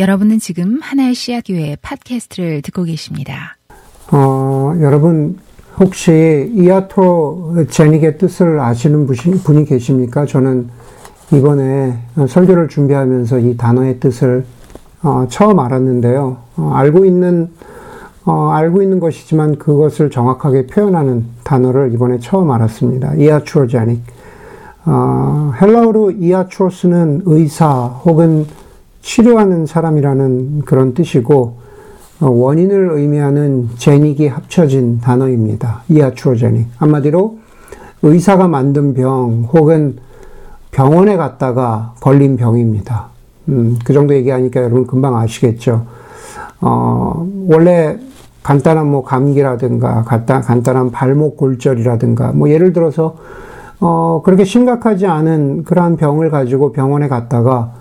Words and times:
여러분은 0.00 0.38
지금 0.38 0.78
하나의 0.80 1.14
씨앗교회 1.14 1.76
팟캐스트를 1.82 2.62
듣고 2.62 2.84
계십니다. 2.84 3.58
어, 4.10 4.72
여러분 4.80 5.36
혹시 5.78 6.50
이아토 6.54 7.66
제닉의 7.68 8.16
뜻을 8.16 8.60
아시는 8.60 9.06
분이 9.06 9.66
계십니까? 9.66 10.24
저는 10.24 10.70
이번에 11.34 11.98
설교를 12.26 12.68
준비하면서 12.68 13.40
이 13.40 13.58
단어의 13.58 14.00
뜻을 14.00 14.46
어, 15.02 15.26
처음 15.28 15.58
알았는데요. 15.58 16.38
어, 16.56 16.70
알고 16.72 17.04
있는 17.04 17.50
어, 18.24 18.48
알고 18.52 18.80
있는 18.80 19.00
것이지만 19.00 19.58
그것을 19.58 20.10
정확하게 20.10 20.66
표현하는 20.68 21.26
단어를 21.44 21.92
이번에 21.92 22.18
처음 22.20 22.50
알았습니다. 22.50 23.16
이아추어제닉. 23.16 24.00
어, 24.86 25.52
헬라어로 25.60 26.12
이아추어스는 26.12 27.24
의사 27.26 27.68
혹은 27.68 28.46
치료하는 29.10 29.66
사람이라는 29.66 30.60
그런 30.60 30.94
뜻이고 30.94 31.56
어, 32.20 32.30
원인을 32.30 32.90
의미하는 32.92 33.68
제닉이 33.76 34.28
합쳐진 34.28 35.00
단어입니다. 35.00 35.82
이아추어제닉. 35.88 36.68
한마디로 36.76 37.38
의사가 38.02 38.46
만든 38.46 38.94
병 38.94 39.48
혹은 39.52 39.96
병원에 40.70 41.16
갔다가 41.16 41.94
걸린 42.00 42.36
병입니다. 42.36 43.06
음, 43.48 43.78
그 43.84 43.92
정도 43.92 44.14
얘기하니까 44.14 44.60
여러분 44.62 44.86
금방 44.86 45.16
아시겠죠. 45.16 45.86
어, 46.60 47.26
원래 47.48 47.98
간단한 48.44 48.86
뭐 48.86 49.02
감기라든가 49.02 50.04
간단, 50.04 50.40
간단한 50.40 50.92
발목 50.92 51.36
골절이라든가 51.36 52.30
뭐 52.30 52.48
예를 52.48 52.72
들어서 52.72 53.16
어, 53.80 54.22
그렇게 54.24 54.44
심각하지 54.44 55.08
않은 55.08 55.64
그러한 55.64 55.96
병을 55.96 56.30
가지고 56.30 56.70
병원에 56.70 57.08
갔다가 57.08 57.79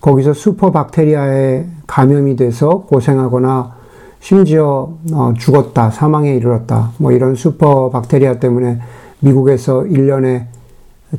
거기서 0.00 0.32
슈퍼박테리아에 0.32 1.66
감염이 1.86 2.36
돼서 2.36 2.84
고생하거나 2.88 3.80
심지어 4.20 4.94
어, 5.12 5.32
죽었다, 5.38 5.90
사망에 5.90 6.34
이르렀다. 6.34 6.92
뭐 6.98 7.12
이런 7.12 7.34
슈퍼박테리아 7.34 8.38
때문에 8.38 8.80
미국에서 9.20 9.80
1년에 9.82 10.46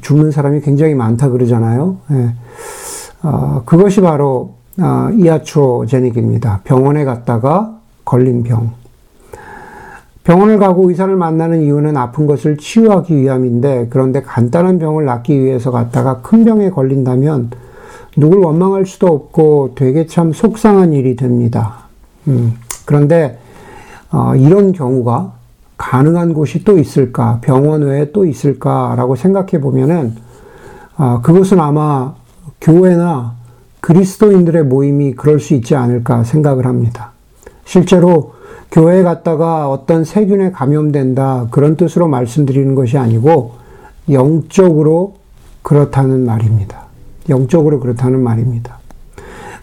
죽는 0.02 0.32
사람이 0.32 0.62
굉장히 0.62 0.96
많다 0.96 1.30
그러잖아요. 1.30 1.98
예. 2.12 2.34
어, 3.24 3.64
그것이 3.66 4.02
바로 4.02 4.54
어, 4.80 5.10
이아초제닉입니다. 5.14 6.62
병원에 6.64 7.04
갔다가 7.04 7.78
걸린 8.06 8.44
병. 8.44 8.72
병원을 10.24 10.60
가고 10.60 10.90
의사를 10.90 11.14
만나는 11.16 11.64
이유는 11.64 11.98
아픈 11.98 12.28
것을 12.28 12.58
치유하기 12.58 13.16
위함인데 13.18 13.88
그런데 13.90 14.22
간단한 14.22 14.78
병을 14.78 15.06
낫기 15.06 15.40
위해서 15.40 15.72
갔다가 15.72 16.22
큰 16.22 16.46
병에 16.46 16.70
걸린다면 16.70 17.50
누굴 18.18 18.40
원망할 18.40 18.86
수도 18.86 19.08
없고 19.08 19.74
되게 19.76 20.06
참 20.06 20.34
속상한 20.34 20.94
일이 20.94 21.16
됩니다. 21.16 21.86
음, 22.28 22.56
그런데 22.86 23.40
어, 24.12 24.36
이런 24.36 24.74
경우가 24.74 25.34
가능한 25.78 26.34
곳이 26.34 26.64
또 26.64 26.78
있을까? 26.78 27.40
병원 27.42 27.82
외에 27.82 28.12
또 28.12 28.26
있을까라고 28.26 29.16
생각해 29.16 29.62
보면은 29.62 30.16
어, 30.98 31.22
그것은 31.24 31.60
아마 31.60 32.14
교회나 32.60 33.36
그리스도인들의 33.80 34.64
모임이 34.66 35.14
그럴 35.14 35.40
수 35.40 35.56
있지 35.56 35.76
않을까 35.76 36.24
생각을 36.24 36.66
합니다. 36.66 37.12
실제로 37.66 38.34
교회에 38.72 39.02
갔다가 39.04 39.70
어떤 39.70 40.04
세균에 40.04 40.52
감염된다 40.52 41.48
그런 41.52 41.76
뜻으로 41.76 42.08
말씀드리는 42.08 42.76
것이 42.76 42.98
아니고 42.98 43.54
영적으로 44.10 45.16
그렇다는 45.62 46.26
말입니다. 46.26 46.81
영적으로 47.30 47.80
그렇다는 47.80 48.22
말입니다. 48.22 48.80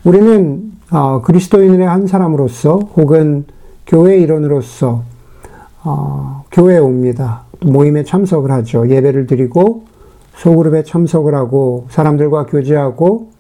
우리는 0.05 0.73
어, 0.91 1.21
그리스도인의 1.23 1.87
한 1.87 2.07
사람으로서 2.07 2.79
혹은 2.97 3.45
교회 3.87 4.19
일원으로서 4.19 5.03
어, 5.85 6.45
교회에 6.51 6.79
옵니다. 6.79 7.43
모임에 7.61 8.05
참석을 8.05 8.51
하죠. 8.51 8.89
예배를 8.89 9.27
드리고 9.27 9.85
소그룹에 10.37 10.85
참석을 10.85 11.35
하고 11.35 11.87
사람들과 11.91 12.47
교제하고 12.47 13.31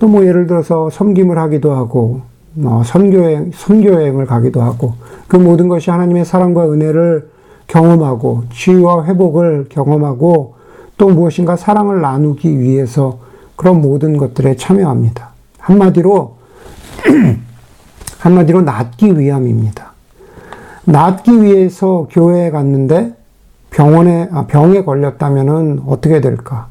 또 0.00 0.08
뭐 0.08 0.24
예를 0.24 0.46
들어서 0.46 0.88
섬김을 0.88 1.36
하기도 1.38 1.72
하고 1.72 2.22
뭐 2.54 2.82
선교행 2.82 3.52
선교여행을 3.54 4.26
가기도 4.26 4.62
하고 4.62 4.94
그 5.28 5.36
모든 5.36 5.68
것이 5.68 5.90
하나님의 5.90 6.24
사랑과 6.24 6.70
은혜를 6.72 7.28
경험하고 7.66 8.44
치유와 8.52 9.04
회복을 9.04 9.66
경험하고 9.68 10.54
또 10.96 11.08
무엇인가 11.08 11.56
사랑을 11.56 12.00
나누기 12.00 12.58
위해서 12.58 13.18
그런 13.60 13.82
모든 13.82 14.16
것들에 14.16 14.56
참여합니다. 14.56 15.28
한마디로 15.58 16.36
한마디로 18.18 18.62
낫기 18.62 19.18
위함입니다. 19.18 19.92
낫기 20.86 21.42
위해서 21.42 22.08
교회에 22.10 22.50
갔는데 22.52 23.12
병원에 23.68 24.30
아, 24.32 24.46
병에 24.46 24.82
걸렸다면은 24.82 25.82
어떻게 25.86 26.22
될까? 26.22 26.68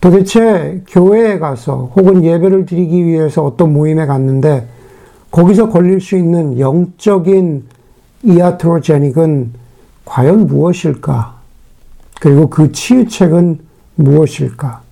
도대체 0.00 0.82
교회에 0.88 1.38
가서 1.38 1.92
혹은 1.94 2.24
예배를 2.24 2.66
드리기 2.66 3.04
위해서 3.06 3.44
어떤 3.44 3.72
모임에 3.72 4.06
갔는데 4.06 4.66
거기서 5.30 5.68
걸릴 5.68 6.00
수 6.00 6.16
있는 6.16 6.58
영적인 6.58 7.62
이아트로제닉은 8.24 9.52
과연 10.04 10.48
무엇일까? 10.48 11.36
그리고 12.20 12.50
그 12.50 12.72
치유책은 12.72 13.60
무엇일까? 13.94 14.87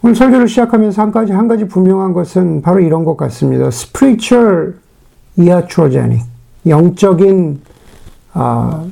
오늘 0.00 0.14
설교를 0.14 0.46
시작하면서 0.46 1.02
한 1.02 1.10
가지, 1.10 1.32
한 1.32 1.48
가지 1.48 1.66
분명한 1.66 2.12
것은 2.12 2.62
바로 2.62 2.78
이런 2.80 3.04
것 3.04 3.16
같습니다. 3.16 3.66
spiritual 3.66 4.74
iatrogenic. 5.36 6.24
영적인, 6.66 7.60
아, 8.32 8.84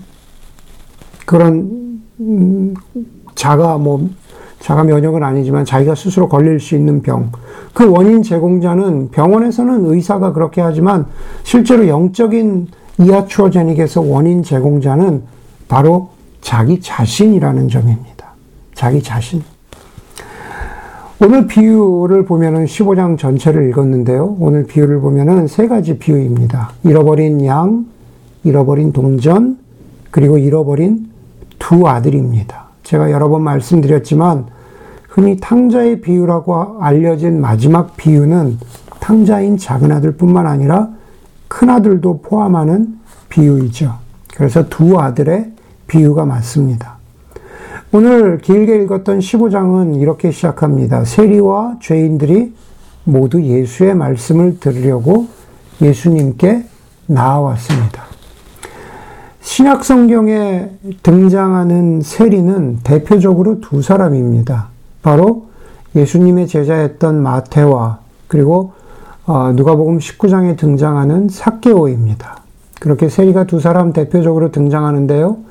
그런, 1.25 2.03
음, 2.19 2.75
자가 3.37 3.79
뭐, 3.79 4.09
자가 4.59 4.83
면역은 4.83 5.23
아니지만 5.23 5.65
자기가 5.65 5.95
스스로 5.95 6.29
걸릴 6.29 6.59
수 6.59 6.75
있는 6.75 7.03
병. 7.03 7.31
그 7.73 7.89
원인 7.89 8.23
제공자는 8.23 9.11
병원에서는 9.13 9.87
의사가 9.87 10.33
그렇게 10.33 10.61
하지만 10.61 11.07
실제로 11.45 11.87
영적인 11.87 12.69
이아트로제닉에서 12.99 14.01
원인 14.01 14.43
제공자는 14.43 15.23
바로 15.69 16.11
자기 16.41 16.81
자신이라는 16.81 17.69
점입니다. 17.69 18.27
자기 18.75 19.03
자신. 19.03 19.43
오늘 21.19 21.47
비유를 21.47 22.27
보면은 22.27 22.67
15장 22.67 23.17
전체를 23.17 23.71
읽었는데요. 23.71 24.37
오늘 24.39 24.67
비유를 24.67 25.01
보면은 25.01 25.47
세 25.47 25.67
가지 25.67 25.99
비유입니다. 25.99 26.73
잃어버린 26.85 27.43
양, 27.47 27.87
잃어버린 28.45 28.93
동전, 28.93 29.57
그리고 30.11 30.37
잃어버린 30.37 31.09
두 31.59 31.89
아들입니다. 31.89 32.67
제가 32.83 33.11
여러 33.11 33.31
번 33.31 33.43
말씀드렸지만 33.43 34.45
흔히 35.09 35.39
탕자의 35.41 36.03
비유라고 36.03 36.83
알려진 36.83 37.41
마지막 37.41 37.97
비유는 37.97 38.59
탕자인 39.01 39.57
작은 39.57 39.91
아들뿐만 39.93 40.47
아니라 40.47 40.91
큰 41.49 41.71
아들도 41.71 42.21
포함하는 42.21 42.99
비유이죠. 43.31 43.95
그래서 44.35 44.69
두 44.69 45.01
아들의 45.01 45.53
비유가 45.87 46.27
맞습니다. 46.27 46.96
오늘 47.93 48.39
길게 48.39 48.83
읽었던 48.83 49.21
15장은 49.21 50.01
이렇게 50.01 50.33
시작합니다. 50.33 51.05
세리와 51.05 51.77
죄인들이 51.81 52.53
모두 53.05 53.41
예수의 53.41 53.95
말씀을 53.95 54.59
들으려고 54.59 55.29
예수님께 55.81 56.65
나아왔습니다. 57.07 58.05
신약 59.41 59.85
성경에 59.85 60.71
등장하는 61.05 62.03
세리는 62.03 62.81
대표적으로 62.83 63.61
두 63.61 63.81
사람입니다. 63.81 64.69
바로 65.03 65.47
예수님의 65.95 66.49
제자였던 66.49 67.23
마태와 67.23 68.01
그리고 68.27 68.73
어, 69.25 69.53
누가복음 69.53 69.99
19장에 69.99 70.57
등장하는 70.57 71.29
사케오입니다. 71.29 72.43
그렇게 72.81 73.09
세리가 73.09 73.45
두 73.45 73.61
사람 73.61 73.93
대표적으로 73.93 74.51
등장하는데요. 74.51 75.46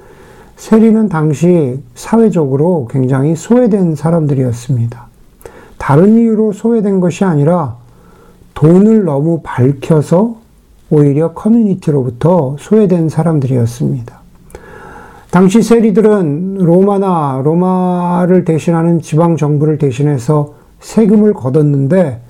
세리는 0.56 1.10
당시 1.10 1.80
사회적으로 1.96 2.88
굉장히 2.90 3.36
소외된 3.36 3.96
사람들이었습니다. 3.96 5.06
다른 5.78 6.18
이유로 6.18 6.54
소외된 6.54 7.00
것이 7.00 7.24
아니라 7.26 7.76
돈을 8.54 9.04
너무 9.04 9.42
밝혀서 9.44 10.38
오히려 10.90 11.34
커뮤니티로부터 11.34 12.56
소외된 12.58 13.10
사람들이었습니다. 13.10 14.26
당시 15.30 15.62
세리들은 15.62 16.56
로마나 16.60 17.42
로마를 17.44 18.46
대신하는 18.46 19.02
지방 19.02 19.36
정부를 19.36 19.78
대신해서 19.78 20.54
세금을 20.80 21.34
걷었는데 21.34 22.22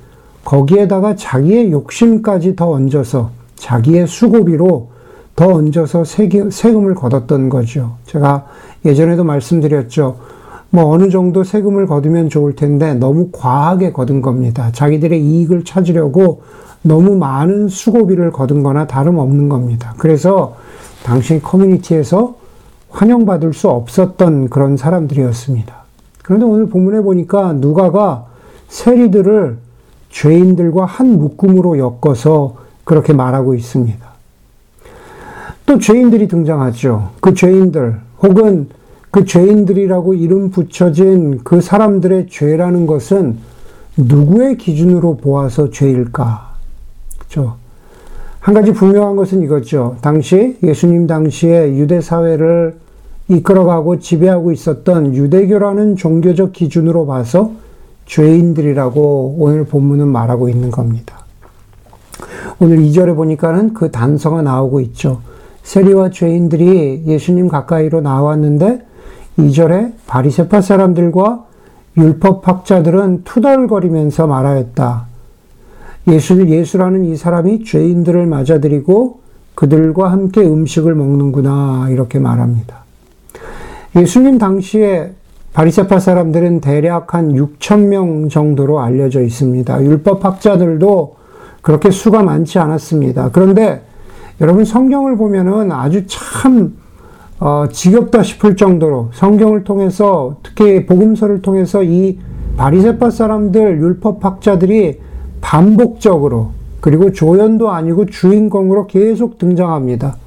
거기에다가 0.43 1.15
자기의 1.15 1.71
욕심까지 1.71 2.55
더 2.55 2.71
얹어서 2.71 3.29
자기의 3.55 4.07
수고비로 4.07 4.94
더 5.35 5.47
얹어서 5.47 6.03
세금을 6.05 6.95
걷었던 6.95 7.49
거죠. 7.49 7.95
제가 8.05 8.45
예전에도 8.85 9.23
말씀드렸죠. 9.23 10.17
뭐 10.69 10.85
어느 10.85 11.09
정도 11.09 11.43
세금을 11.43 11.87
거두면 11.87 12.29
좋을 12.29 12.55
텐데 12.55 12.93
너무 12.93 13.29
과하게 13.31 13.91
거둔 13.91 14.21
겁니다. 14.21 14.71
자기들의 14.71 15.21
이익을 15.21 15.63
찾으려고 15.65 16.41
너무 16.81 17.15
많은 17.15 17.67
수고비를 17.67 18.31
거둔 18.31 18.63
거나 18.63 18.87
다름없는 18.87 19.49
겁니다. 19.49 19.93
그래서 19.97 20.55
당시 21.03 21.41
커뮤니티에서 21.41 22.35
환영받을 22.89 23.53
수 23.53 23.69
없었던 23.69 24.49
그런 24.49 24.77
사람들이었습니다. 24.77 25.75
그런데 26.23 26.45
오늘 26.45 26.69
본문에 26.69 27.01
보니까 27.01 27.53
누가가 27.53 28.25
세리들을 28.69 29.57
죄인들과 30.09 30.85
한 30.85 31.17
묶음으로 31.17 31.77
엮어서 31.77 32.55
그렇게 32.83 33.13
말하고 33.13 33.53
있습니다. 33.53 34.14
또 35.65 35.79
죄인들이 35.79 36.27
등장하죠. 36.27 37.11
그 37.19 37.33
죄인들, 37.33 37.99
혹은 38.21 38.67
그 39.11 39.25
죄인들이라고 39.25 40.13
이름 40.13 40.49
붙여진 40.51 41.39
그 41.43 41.61
사람들의 41.61 42.27
죄라는 42.29 42.85
것은 42.85 43.37
누구의 43.97 44.57
기준으로 44.57 45.17
보아서 45.17 45.69
죄일까? 45.69 46.55
그죠? 47.17 47.55
한 48.39 48.53
가지 48.53 48.73
분명한 48.73 49.15
것은 49.15 49.41
이거죠. 49.41 49.97
당시, 50.01 50.57
예수님 50.61 51.07
당시에 51.07 51.77
유대 51.77 51.99
사회를 51.99 52.75
이끌어가고 53.27 53.99
지배하고 53.99 54.51
있었던 54.51 55.15
유대교라는 55.15 55.95
종교적 55.95 56.53
기준으로 56.53 57.07
봐서 57.07 57.53
죄인들이라고 58.05 59.37
오늘 59.39 59.65
본문은 59.65 60.07
말하고 60.07 60.47
있는 60.47 60.69
겁니다. 60.69 61.25
오늘 62.59 62.77
2절에 62.77 63.15
보니까는 63.15 63.73
그 63.73 63.89
단서가 63.89 64.43
나오고 64.43 64.79
있죠. 64.81 65.21
세리와 65.65 66.11
죄인들이 66.11 67.03
예수님 67.07 67.47
가까이로 67.47 67.99
나왔는데 68.01 68.85
2절에 69.39 69.93
바리세파 70.05 70.61
사람들과 70.61 71.43
율법학자들은 71.97 73.23
투덜거리면서 73.23 74.27
말하였다. 74.27 75.07
예수, 76.09 76.47
예수라는 76.47 77.05
이 77.05 77.15
사람이 77.15 77.63
죄인들을 77.63 78.27
맞아들이고 78.27 79.19
그들과 79.55 80.11
함께 80.11 80.41
음식을 80.41 80.93
먹는구나 80.93 81.87
이렇게 81.89 82.19
말합니다. 82.19 82.83
예수님 83.95 84.37
당시에 84.37 85.13
바리세파 85.53 85.99
사람들은 85.99 86.61
대략 86.61 87.15
한 87.15 87.33
6천 87.33 87.87
명 87.87 88.29
정도로 88.29 88.81
알려져 88.81 89.21
있습니다. 89.21 89.83
율법학자들도 89.83 91.15
그렇게 91.61 91.89
수가 91.89 92.21
많지 92.21 92.59
않았습니다. 92.59 93.31
그런데 93.31 93.81
여러분 94.41 94.65
성경을 94.65 95.15
보면은 95.15 95.71
아주 95.71 96.05
참 96.07 96.73
어, 97.39 97.65
지겹다 97.71 98.23
싶을 98.23 98.55
정도로 98.55 99.09
성경을 99.13 99.63
통해서 99.63 100.37
특히 100.43 100.85
복음서를 100.85 101.41
통해서 101.41 101.83
이 101.83 102.19
바리새파 102.57 103.09
사람들 103.09 103.79
율법학자들이 103.79 104.99
반복적으로 105.41 106.51
그리고 106.81 107.11
조연도 107.11 107.69
아니고 107.71 108.05
주인공으로 108.07 108.87
계속 108.87 109.37
등장합니다. 109.37 110.17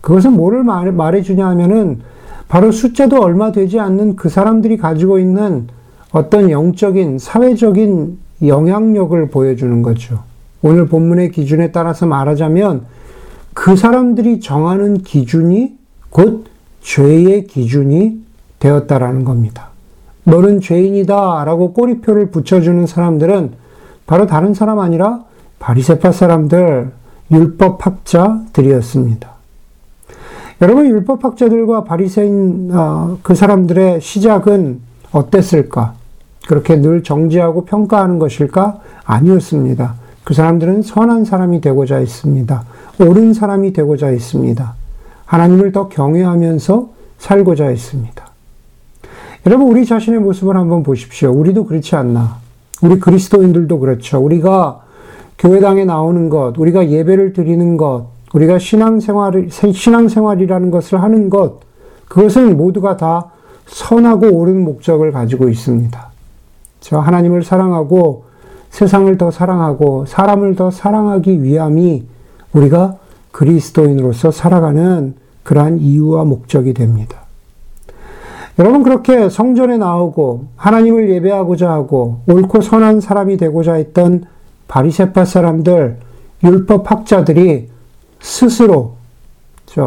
그것은 0.00 0.32
뭐를 0.34 0.62
말, 0.62 1.14
해 1.14 1.22
주냐 1.22 1.46
하면은 1.48 2.00
바로 2.48 2.70
숫자도 2.70 3.20
얼마 3.20 3.52
되지 3.52 3.78
않는 3.80 4.16
그 4.16 4.28
사람들이 4.28 4.76
가지고 4.78 5.18
있는 5.18 5.68
어떤 6.12 6.50
영적인, 6.50 7.18
사회적인 7.18 8.18
영향력을 8.46 9.28
보여주는 9.28 9.82
거죠. 9.82 10.20
오늘 10.62 10.86
본문의 10.86 11.30
기준에 11.30 11.72
따라서 11.72 12.06
말하자면 12.06 12.86
그 13.60 13.74
사람들이 13.74 14.38
정하는 14.38 14.98
기준이 14.98 15.76
곧 16.10 16.44
죄의 16.80 17.48
기준이 17.48 18.22
되었다라는 18.60 19.24
겁니다. 19.24 19.70
너는 20.22 20.60
죄인이다 20.60 21.42
라고 21.44 21.72
꼬리표를 21.72 22.30
붙여주는 22.30 22.86
사람들은 22.86 23.54
바로 24.06 24.26
다른 24.26 24.54
사람 24.54 24.78
아니라 24.78 25.24
바리세파 25.58 26.12
사람들, 26.12 26.92
율법학자들이었습니다. 27.32 29.28
여러분 30.62 30.86
율법학자들과 30.86 31.82
바리새인 31.82 32.70
어, 32.72 33.18
그 33.24 33.34
사람들의 33.34 34.00
시작은 34.00 34.78
어땠을까? 35.10 35.94
그렇게 36.46 36.76
늘 36.76 37.02
정지하고 37.02 37.64
평가하는 37.64 38.20
것일까? 38.20 38.78
아니었습니다. 39.04 39.94
그 40.22 40.32
사람들은 40.32 40.82
선한 40.82 41.24
사람이 41.24 41.60
되고자 41.60 41.96
했습니다. 41.96 42.62
옳은 43.00 43.32
사람이 43.32 43.72
되고자 43.72 44.08
했습니다. 44.08 44.74
하나님을 45.26 45.72
더 45.72 45.88
경외하면서 45.88 46.88
살고자 47.18 47.66
했습니다. 47.66 48.28
여러분, 49.46 49.68
우리 49.68 49.86
자신의 49.86 50.20
모습을 50.20 50.56
한번 50.56 50.82
보십시오. 50.82 51.30
우리도 51.32 51.64
그렇지 51.64 51.96
않나. 51.96 52.36
우리 52.82 52.98
그리스도인들도 52.98 53.78
그렇죠. 53.78 54.18
우리가 54.18 54.82
교회당에 55.38 55.84
나오는 55.84 56.28
것, 56.28 56.54
우리가 56.58 56.88
예배를 56.90 57.32
드리는 57.32 57.76
것, 57.76 58.06
우리가 58.34 58.58
신앙생활, 58.58 59.48
신앙생활이라는 59.50 60.70
것을 60.70 61.02
하는 61.02 61.30
것, 61.30 61.60
그것은 62.08 62.56
모두가 62.56 62.96
다 62.96 63.30
선하고 63.66 64.28
옳은 64.28 64.64
목적을 64.64 65.12
가지고 65.12 65.48
있습니다. 65.48 66.08
저 66.80 66.98
하나님을 66.98 67.42
사랑하고 67.42 68.24
세상을 68.70 69.16
더 69.18 69.30
사랑하고 69.30 70.06
사람을 70.06 70.56
더 70.56 70.70
사랑하기 70.70 71.42
위함이 71.42 72.04
우리가 72.52 72.96
그리스도인으로서 73.32 74.30
살아가는 74.30 75.14
그러한 75.42 75.78
이유와 75.78 76.24
목적이 76.24 76.74
됩니다. 76.74 77.22
여러분 78.58 78.82
그렇게 78.82 79.30
성전에 79.30 79.78
나오고 79.78 80.46
하나님을 80.56 81.10
예배하고자 81.10 81.70
하고 81.70 82.20
옳고 82.26 82.60
선한 82.60 83.00
사람이 83.00 83.36
되고자 83.36 83.74
했던 83.74 84.24
바리새파 84.66 85.24
사람들 85.24 85.98
율법 86.42 86.90
학자들이 86.90 87.68
스스로 88.20 88.96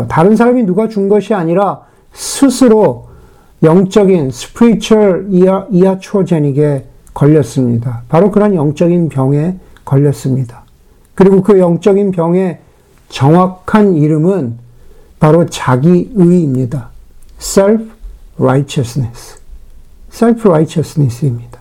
다른 0.07 0.35
사람이 0.35 0.63
누가 0.63 0.87
준 0.87 1.09
것이 1.09 1.33
아니라 1.33 1.81
스스로 2.13 3.07
영적인 3.61 4.31
스피리추얼 4.31 5.27
이아초제닉에 5.71 6.85
걸렸습니다. 7.13 8.03
바로 8.07 8.31
그런 8.31 8.55
영적인 8.55 9.09
병에 9.09 9.57
걸렸습니다. 9.83 10.60
그리고 11.21 11.43
그 11.43 11.59
영적인 11.59 12.09
병의 12.09 12.57
정확한 13.09 13.95
이름은 13.95 14.55
바로 15.19 15.45
자기의입니다. 15.45 16.89
self-righteousness. 17.37 19.37
self-righteousness입니다. 20.09 21.59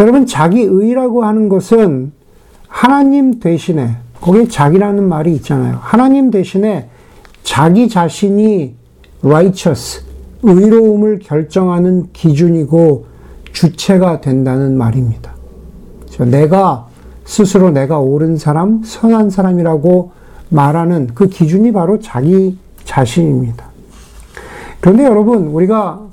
여러분, 0.00 0.26
자기의라고 0.26 1.22
하는 1.22 1.48
것은 1.48 2.10
하나님 2.66 3.38
대신에, 3.38 3.98
거기에 4.20 4.48
자기라는 4.48 5.08
말이 5.08 5.32
있잖아요. 5.36 5.78
하나님 5.80 6.32
대신에 6.32 6.88
자기 7.44 7.88
자신이 7.88 8.74
righteous, 9.22 10.02
의로움을 10.42 11.20
결정하는 11.20 12.08
기준이고 12.12 13.06
주체가 13.52 14.20
된다는 14.20 14.76
말입니다. 14.76 15.36
내가 16.18 16.89
스스로 17.30 17.70
내가 17.70 18.00
옳은 18.00 18.38
사람, 18.38 18.82
선한 18.82 19.30
사람이라고 19.30 20.10
말하는 20.48 21.10
그 21.14 21.28
기준이 21.28 21.70
바로 21.70 22.00
자기 22.00 22.58
자신입니다. 22.82 23.66
그런데 24.80 25.04
여러분, 25.04 25.46
우리가 25.46 26.08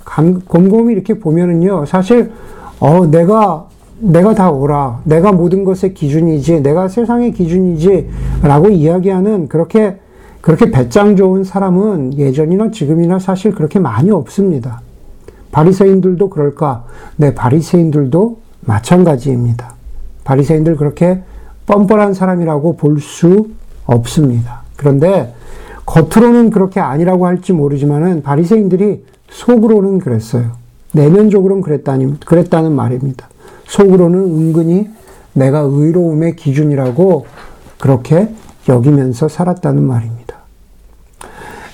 곰곰이 0.46 0.94
이렇게 0.94 1.16
보면은요, 1.16 1.88
사실, 1.88 2.32
어, 2.80 3.08
내가, 3.08 3.66
내가 4.00 4.36
다 4.36 4.52
옳아. 4.52 5.02
내가 5.06 5.32
모든 5.32 5.64
것의 5.64 5.96
기준이지. 5.96 6.62
내가 6.62 6.88
세상의 6.88 7.32
기준이지. 7.32 8.10
라고 8.44 8.70
이야기하는 8.70 9.48
그렇게, 9.48 9.98
그렇게 10.42 10.70
배짱 10.70 11.16
좋은 11.16 11.44
사람은 11.44 12.16
예전이나 12.20 12.70
지금이나 12.70 13.18
사실 13.18 13.56
그렇게 13.56 13.80
많이 13.80 14.12
없습니다. 14.12 14.82
바리새인들도 15.52 16.30
그럴까? 16.30 16.86
네, 17.16 17.34
바리새인들도 17.34 18.38
마찬가지입니다. 18.62 19.77
바리새인들 20.28 20.76
그렇게 20.76 21.22
뻔뻔한 21.66 22.14
사람이라고 22.14 22.76
볼 22.76 23.00
수 23.00 23.48
없습니다. 23.86 24.64
그런데 24.76 25.34
겉으로는 25.86 26.50
그렇게 26.50 26.82
아니라고 26.82 27.26
할지 27.26 27.54
모르지만은 27.54 28.22
바리새인들이 28.22 29.06
속으로는 29.30 30.00
그랬어요. 30.00 30.52
내면적으로는 30.94 31.62
그랬다니, 31.64 32.20
그랬다는 32.20 32.74
말입니다. 32.74 33.30
속으로는 33.68 34.20
은근히 34.20 34.90
내가 35.34 35.60
의로움의 35.60 36.36
기준이라고 36.36 37.26
그렇게 37.80 38.30
여기면서 38.68 39.30
살았다는 39.30 39.82
말입니다. 39.82 40.36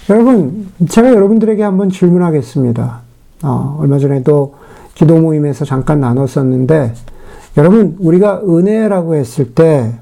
여러분, 0.09 0.67
제가 0.87 1.09
여러분들에게 1.09 1.63
한번 1.63 1.89
질문하겠습니다. 1.89 2.99
어, 3.43 3.77
얼마 3.79 3.97
전에도 3.97 4.55
기도 4.93 5.17
모임에서 5.19 5.65
잠깐 5.65 6.01
나눴었는데, 6.01 6.93
여러분, 7.55 7.95
우리가 7.99 8.41
은혜라고 8.47 9.15
했을 9.15 9.53
때, 9.53 9.93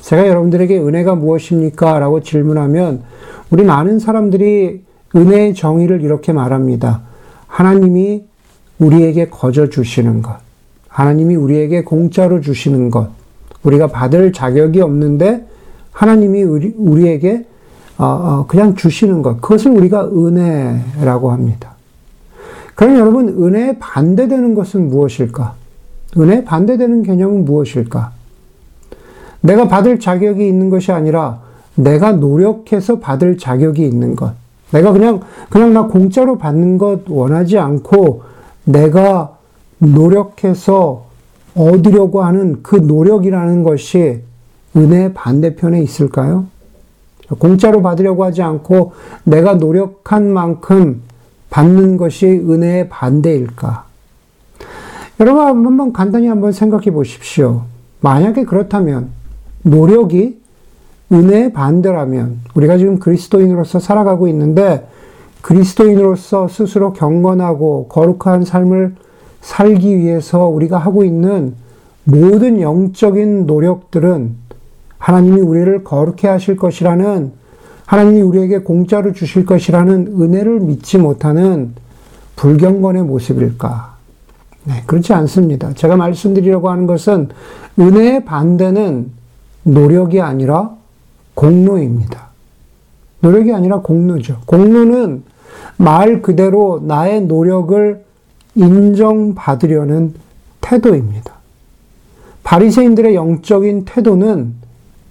제가 0.00 0.26
여러분들에게 0.26 0.78
은혜가 0.78 1.14
무엇입니까? 1.14 1.98
라고 2.00 2.20
질문하면, 2.20 3.02
우리 3.50 3.62
많은 3.62 4.00
사람들이 4.00 4.82
은혜의 5.14 5.54
정의를 5.54 6.00
이렇게 6.02 6.32
말합니다. 6.32 7.02
하나님이 7.46 8.24
우리에게 8.78 9.28
거저 9.28 9.68
주시는 9.68 10.22
것. 10.22 10.36
하나님이 10.88 11.36
우리에게 11.36 11.84
공짜로 11.84 12.40
주시는 12.40 12.90
것. 12.90 13.10
우리가 13.62 13.86
받을 13.88 14.32
자격이 14.32 14.80
없는데 14.80 15.46
하나님이 15.92 16.42
우리, 16.42 16.74
우리에게 16.76 17.44
어, 17.98 18.04
어, 18.04 18.46
그냥 18.46 18.74
주시는 18.74 19.22
것. 19.22 19.40
그것을 19.40 19.70
우리가 19.70 20.08
은혜라고 20.08 21.30
합니다. 21.30 21.76
그럼 22.74 22.98
여러분, 22.98 23.28
은혜에 23.28 23.78
반대되는 23.78 24.54
것은 24.54 24.90
무엇일까? 24.90 25.54
은혜에 26.18 26.44
반대되는 26.44 27.02
개념은 27.02 27.44
무엇일까? 27.44 28.12
내가 29.40 29.68
받을 29.68 30.00
자격이 30.00 30.46
있는 30.46 30.70
것이 30.70 30.92
아니라 30.92 31.40
내가 31.74 32.12
노력해서 32.12 32.98
받을 32.98 33.36
자격이 33.36 33.86
있는 33.86 34.16
것. 34.16 34.34
내가 34.72 34.92
그냥, 34.92 35.20
그냥 35.50 35.72
나 35.72 35.86
공짜로 35.86 36.38
받는 36.38 36.78
것 36.78 37.02
원하지 37.08 37.58
않고 37.58 38.22
내가 38.64 39.36
노력해서 39.78 41.06
얻으려고 41.54 42.22
하는 42.22 42.62
그 42.62 42.76
노력이라는 42.76 43.62
것이 43.62 44.20
은혜의 44.76 45.14
반대편에 45.14 45.80
있을까요? 45.82 46.46
공짜로 47.38 47.82
받으려고 47.82 48.24
하지 48.24 48.42
않고 48.42 48.92
내가 49.24 49.54
노력한 49.54 50.32
만큼 50.32 51.02
받는 51.50 51.96
것이 51.96 52.26
은혜의 52.26 52.88
반대일까? 52.88 53.85
여러분 55.18 55.46
한번 55.46 55.92
간단히 55.94 56.26
한번 56.26 56.52
생각해 56.52 56.90
보십시오. 56.90 57.62
만약에 58.00 58.44
그렇다면 58.44 59.08
노력이 59.62 60.38
은혜의 61.10 61.52
반대라면 61.54 62.40
우리가 62.54 62.76
지금 62.76 62.98
그리스도인으로서 62.98 63.78
살아가고 63.78 64.28
있는데 64.28 64.86
그리스도인으로서 65.40 66.48
스스로 66.48 66.92
경건하고 66.92 67.86
거룩한 67.88 68.44
삶을 68.44 68.94
살기 69.40 69.96
위해서 69.96 70.46
우리가 70.48 70.76
하고 70.76 71.04
있는 71.04 71.54
모든 72.04 72.60
영적인 72.60 73.46
노력들은 73.46 74.34
하나님이 74.98 75.40
우리를 75.40 75.84
거룩해 75.84 76.28
하실 76.28 76.56
것이라는 76.56 77.32
하나님이 77.86 78.20
우리에게 78.20 78.58
공짜로 78.58 79.12
주실 79.12 79.46
것이라는 79.46 80.16
은혜를 80.20 80.60
믿지 80.60 80.98
못하는 80.98 81.72
불경건의 82.34 83.04
모습일까? 83.04 83.95
네, 84.66 84.82
그렇지 84.86 85.12
않습니다. 85.12 85.72
제가 85.74 85.96
말씀드리려고 85.96 86.70
하는 86.70 86.86
것은 86.86 87.28
은혜의 87.78 88.24
반대는 88.24 89.10
노력이 89.62 90.20
아니라 90.20 90.74
공로입니다. 91.34 92.26
노력이 93.20 93.52
아니라 93.52 93.80
공로죠. 93.80 94.40
공로는 94.46 95.22
말 95.76 96.20
그대로 96.20 96.82
나의 96.84 97.22
노력을 97.22 98.04
인정받으려는 98.56 100.14
태도입니다. 100.60 101.32
바리새인들의 102.42 103.14
영적인 103.14 103.84
태도는 103.84 104.54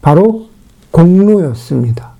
바로 0.02 0.48
공로였습니다. 0.92 2.12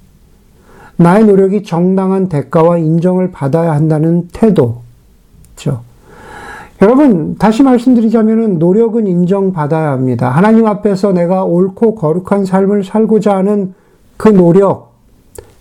나의 0.98 1.26
노력이 1.26 1.64
정당한 1.64 2.30
대가와 2.30 2.78
인정을 2.78 3.32
받아야 3.32 3.74
한다는 3.74 4.30
태도. 4.32 4.84
죠 5.56 5.84
여러분, 6.82 7.36
다시 7.38 7.64
말씀드리자면 7.64 8.60
노력은 8.60 9.08
인정받아야 9.08 9.92
합니다. 9.92 10.30
하나님 10.30 10.66
앞에서 10.66 11.14
내가 11.14 11.46
옳고 11.46 11.96
거룩한 11.96 12.44
삶을 12.46 12.84
살고자 12.84 13.36
하는 13.36 13.74
그 14.18 14.28
노력, 14.28 14.94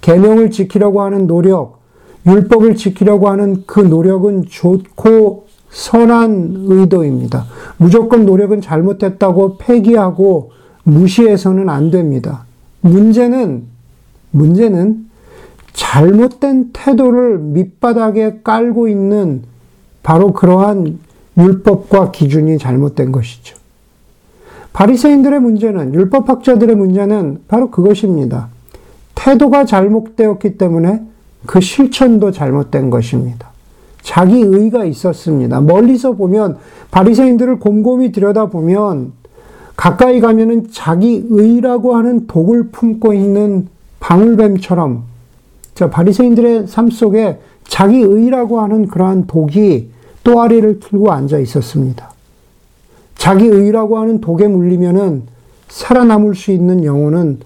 계명을 0.00 0.50
지키려고 0.50 1.02
하는 1.02 1.26
노력, 1.28 1.78
율법을 2.26 2.74
지키려고 2.74 3.28
하는 3.28 3.62
그 3.66 3.80
노력은 3.80 4.46
좋고 4.48 5.44
선한 5.70 6.64
의도입니다. 6.68 7.44
무조건 7.76 8.26
노력은 8.26 8.60
잘못됐다고 8.60 9.58
폐기하고 9.58 10.50
무시해서는 10.82 11.68
안 11.68 11.90
됩니다. 11.90 12.44
문제는, 12.80 13.64
문제는 14.32 15.06
잘못된 15.72 16.70
태도를 16.72 17.38
밑바닥에 17.38 18.40
깔고 18.42 18.88
있는 18.88 19.42
바로 20.04 20.32
그러한 20.32 21.00
율법과 21.36 22.12
기준이 22.12 22.58
잘못된 22.58 23.10
것이죠. 23.10 23.56
바리새인들의 24.72 25.40
문제는 25.40 25.94
율법학자들의 25.94 26.76
문제는 26.76 27.40
바로 27.48 27.70
그것입니다. 27.70 28.48
태도가 29.16 29.64
잘못되었기 29.64 30.58
때문에 30.58 31.02
그 31.46 31.60
실천도 31.60 32.32
잘못된 32.32 32.90
것입니다. 32.90 33.48
자기 34.02 34.40
의가 34.40 34.84
있었습니다. 34.84 35.60
멀리서 35.60 36.12
보면 36.12 36.58
바리새인들을 36.90 37.58
곰곰이 37.58 38.12
들여다보면 38.12 39.12
가까이 39.76 40.20
가면은 40.20 40.68
자기 40.70 41.24
의라고 41.30 41.96
하는 41.96 42.26
독을 42.26 42.68
품고 42.68 43.14
있는 43.14 43.68
방울뱀처럼 44.00 45.04
자 45.74 45.88
바리새인들의 45.88 46.66
삶 46.66 46.90
속에 46.90 47.38
자기 47.66 48.00
의라고 48.00 48.60
하는 48.60 48.86
그러한 48.86 49.26
독이 49.26 49.93
또아리를 50.24 50.80
틀고 50.80 51.12
앉아 51.12 51.38
있었습니다. 51.38 52.10
자기 53.16 53.46
의라고 53.46 53.98
하는 53.98 54.20
독에 54.20 54.48
물리면은 54.48 55.22
살아남을 55.68 56.34
수 56.34 56.50
있는 56.50 56.84
영혼은 56.84 57.40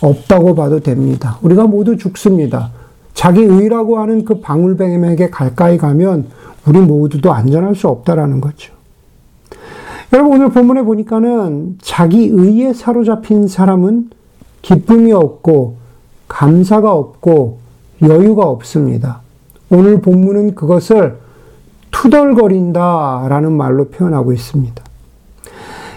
없다고 0.00 0.54
봐도 0.54 0.80
됩니다. 0.80 1.38
우리가 1.42 1.66
모두 1.66 1.96
죽습니다. 1.96 2.70
자기 3.14 3.40
의라고 3.40 3.98
하는 3.98 4.24
그 4.24 4.40
방울뱀에게 4.40 5.30
가까이 5.30 5.78
가면 5.78 6.26
우리 6.66 6.80
모두도 6.80 7.32
안전할 7.32 7.74
수 7.74 7.88
없다라는 7.88 8.40
거죠. 8.40 8.74
여러분 10.12 10.34
오늘 10.34 10.50
본문에 10.50 10.82
보니까는 10.82 11.78
자기 11.80 12.26
의에 12.26 12.72
사로잡힌 12.72 13.48
사람은 13.48 14.10
기쁨이 14.62 15.12
없고 15.12 15.76
감사가 16.28 16.92
없고 16.92 17.58
여유가 18.02 18.44
없습니다. 18.44 19.20
오늘 19.70 20.00
본문은 20.00 20.54
그것을 20.54 21.23
투덜거린다라는 22.04 23.52
말로 23.52 23.86
표현하고 23.86 24.32
있습니다. 24.32 24.84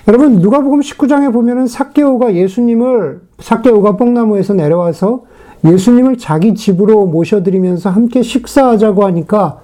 여러분 0.07 0.39
누가복음 0.39 0.79
19장에 0.79 1.33
보면은 1.33 1.67
삭개오가 1.67 2.33
예수님을 2.33 3.19
삭개오가 3.39 3.97
뽕나무에서 3.97 4.53
내려와서 4.53 5.23
예수님을 5.65 6.17
자기 6.17 6.55
집으로 6.55 7.07
모셔드리면서 7.07 7.89
함께 7.89 8.21
식사하자고 8.21 9.03
하니까 9.05 9.59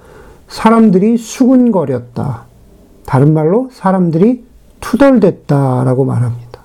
사람들이 0.50 1.16
수군거렸다. 1.18 2.44
다른 3.06 3.34
말로 3.34 3.70
사람들이 3.72 4.44
투덜댔다라고 4.82 6.04
말합니다. 6.04 6.60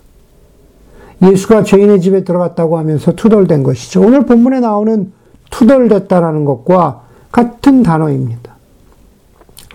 예수가 1.22 1.62
죄인의 1.62 2.00
집에 2.00 2.24
들어갔다고 2.24 2.78
하면서 2.78 3.12
투덜댄 3.12 3.62
것이죠. 3.62 4.00
오늘 4.00 4.26
본문에 4.26 4.58
나오는 4.58 5.12
투덜댔다라는 5.50 6.44
것과 6.44 7.02
같은 7.30 7.84
단어입니다. 7.84 8.47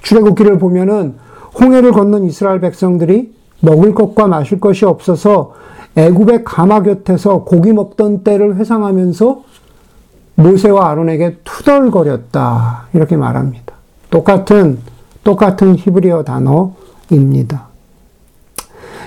출애굽기를 0.03 0.59
보면은 0.59 1.15
홍해를 1.59 1.91
건넌 1.91 2.25
이스라엘 2.25 2.59
백성들이 2.59 3.33
먹을 3.61 3.93
것과 3.93 4.27
마실 4.27 4.59
것이 4.59 4.85
없어서 4.85 5.53
애굽의 5.95 6.43
가마 6.43 6.83
곁에서 6.83 7.43
고기 7.43 7.71
먹던 7.73 8.23
때를 8.23 8.57
회상하면서 8.57 9.43
모세와 10.35 10.89
아론에게 10.89 11.37
투덜거렸다 11.43 12.87
이렇게 12.93 13.15
말합니다. 13.15 13.73
똑같은 14.09 14.79
똑같은 15.23 15.75
히브리어 15.75 16.23
단어입니다. 16.23 17.67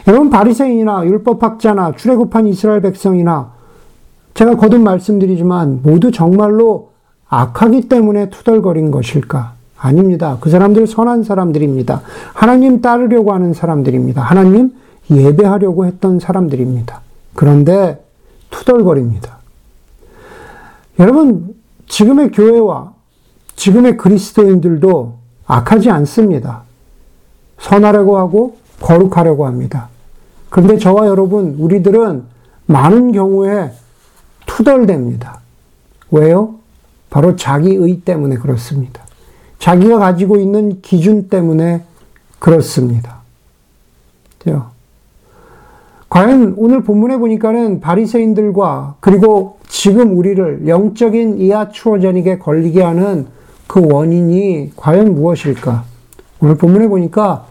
여러분 0.08 0.30
바리새인이나 0.30 1.04
율법학자나 1.04 1.96
출애굽한 1.96 2.46
이스라엘 2.46 2.80
백성이나 2.80 3.50
제가 4.34 4.56
거듭 4.56 4.80
말씀드리지만 4.80 5.80
모두 5.82 6.12
정말로 6.12 6.90
악하기 7.28 7.88
때문에 7.88 8.30
투덜거린 8.30 8.92
것일까? 8.92 9.55
아닙니다. 9.78 10.38
그 10.40 10.50
사람들 10.50 10.86
선한 10.86 11.24
사람들입니다. 11.24 12.02
하나님 12.34 12.80
따르려고 12.80 13.32
하는 13.32 13.52
사람들입니다. 13.52 14.22
하나님 14.22 14.72
예배하려고 15.10 15.86
했던 15.86 16.18
사람들입니다. 16.18 17.00
그런데 17.34 18.02
투덜거립니다. 18.50 19.36
여러분, 20.98 21.54
지금의 21.86 22.32
교회와 22.32 22.92
지금의 23.54 23.96
그리스도인들도 23.96 25.14
악하지 25.46 25.90
않습니다. 25.90 26.62
선하려고 27.58 28.18
하고 28.18 28.56
거룩하려고 28.80 29.46
합니다. 29.46 29.88
그런데 30.50 30.78
저와 30.78 31.06
여러분, 31.06 31.56
우리들은 31.58 32.24
많은 32.66 33.12
경우에 33.12 33.72
투덜댑니다. 34.46 35.38
왜요? 36.10 36.56
바로 37.10 37.36
자기의 37.36 38.00
때문에 38.00 38.36
그렇습니다. 38.36 39.05
자기가 39.58 39.98
가지고 39.98 40.38
있는 40.38 40.80
기준 40.82 41.28
때문에 41.28 41.82
그렇습니다. 42.38 43.16
과연 46.08 46.54
오늘 46.56 46.82
본문에 46.84 47.16
보니까는 47.18 47.80
바리새인들과 47.80 48.96
그리고 49.00 49.58
지금 49.68 50.16
우리를 50.16 50.68
영적인 50.68 51.40
이하추어전익에 51.40 52.38
걸리게 52.38 52.82
하는 52.82 53.26
그 53.66 53.84
원인이 53.84 54.72
과연 54.76 55.14
무엇일까? 55.14 55.84
오늘 56.40 56.56
본문에 56.56 56.86
보니까 56.88 57.46